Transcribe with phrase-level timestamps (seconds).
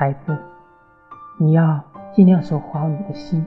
[0.00, 0.34] 孩子，
[1.36, 1.78] 你要
[2.10, 3.44] 尽量守护好你的心。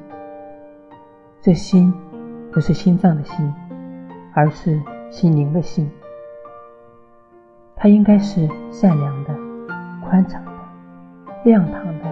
[1.41, 1.91] 这心
[2.51, 3.51] 不是心脏的心，
[4.35, 4.79] 而是
[5.09, 5.89] 心灵的心。
[7.75, 9.33] 它应该是善良的、
[10.07, 10.51] 宽敞的、
[11.43, 12.05] 亮堂的、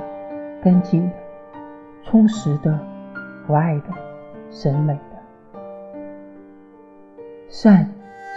[0.64, 1.16] 干净的、
[2.04, 2.80] 充实的、
[3.46, 3.89] 博爱的、
[4.50, 6.02] 审美的。
[7.48, 7.88] 善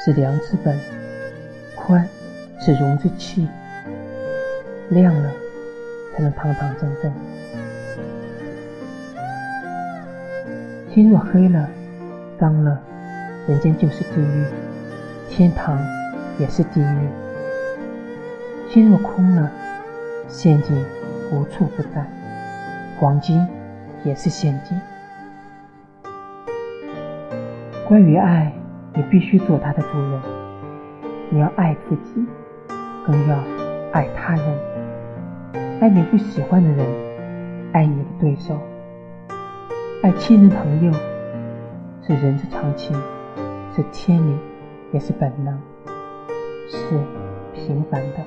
[0.04, 0.78] 是良之本，
[1.74, 2.06] 宽
[2.60, 3.48] 是容之器，
[4.90, 5.30] 亮了
[6.14, 7.12] 才能堂堂正正。
[10.90, 11.68] 心若黑了、
[12.38, 12.80] 脏了，
[13.48, 14.44] 人间就是地狱，
[15.28, 15.76] 天堂
[16.38, 17.08] 也是地狱。
[18.70, 19.50] 心若空了，
[20.28, 20.84] 陷阱
[21.32, 22.06] 无处不在，
[22.98, 23.44] 黄金
[24.04, 24.80] 也是陷阱。
[27.88, 28.52] 关于爱，
[28.94, 30.20] 你必须做他的主人。
[31.30, 32.24] 你要爱自己，
[33.04, 33.36] 更要
[33.92, 34.73] 爱他人。
[35.84, 36.86] 爱你不喜欢的人，
[37.74, 38.58] 爱你的对手，
[40.02, 40.90] 爱亲人朋友，
[42.00, 42.96] 是人之常情，
[43.76, 44.34] 是天理，
[44.92, 45.54] 也是本能，
[46.70, 46.78] 是
[47.52, 48.24] 平凡的。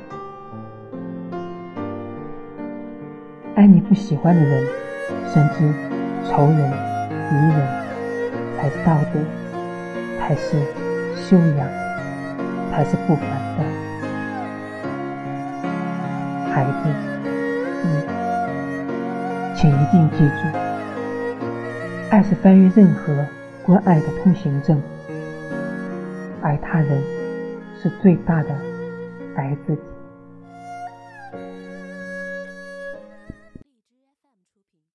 [3.55, 4.63] 爱你不喜欢的人，
[5.25, 5.73] 甚至
[6.29, 6.71] 仇人、
[7.09, 7.59] 敌人，
[8.55, 9.19] 才是道德，
[10.19, 10.59] 才是
[11.15, 11.67] 修养，
[12.69, 13.65] 才是不凡的。
[16.53, 16.89] 孩子，
[17.83, 17.87] 嗯，
[19.55, 20.57] 请一定记住，
[22.09, 23.25] 爱是翻越任何
[23.63, 24.81] 关爱的通行证。
[26.41, 27.01] 爱他人，
[27.81, 28.49] 是最大的
[29.35, 29.96] 爱自己。